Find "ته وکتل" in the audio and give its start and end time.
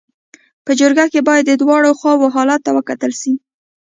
2.65-3.11